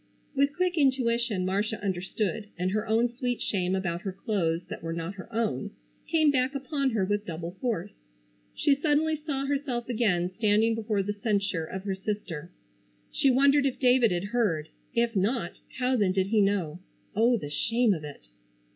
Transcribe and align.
With 0.33 0.55
quick 0.55 0.79
intuition 0.79 1.45
Marcia 1.45 1.79
understood 1.79 2.47
and 2.57 2.71
her 2.71 2.87
own 2.87 3.07
sweet 3.19 3.39
shame 3.39 3.75
about 3.75 4.01
her 4.01 4.11
clothes 4.11 4.63
that 4.67 4.81
were 4.81 4.93
not 4.93 5.13
her 5.13 5.31
own 5.31 5.69
came 6.07 6.31
back 6.31 6.55
upon 6.55 6.89
her 6.89 7.05
with 7.05 7.23
double 7.27 7.51
force. 7.61 7.91
She 8.55 8.73
suddenly 8.73 9.15
saw 9.15 9.45
herself 9.45 9.87
again 9.89 10.31
standing 10.31 10.73
before 10.73 11.03
the 11.03 11.13
censure 11.13 11.65
of 11.65 11.83
her 11.83 11.93
sister. 11.93 12.49
She 13.11 13.29
wondered 13.29 13.67
if 13.67 13.77
David 13.77 14.11
had 14.11 14.29
heard. 14.33 14.69
If 14.95 15.15
not, 15.15 15.59
how 15.77 15.95
then 15.95 16.13
did 16.13 16.29
he 16.29 16.41
know? 16.41 16.79
Oh, 17.15 17.37
the 17.37 17.51
shame 17.51 17.93
of 17.93 18.03
it! 18.03 18.25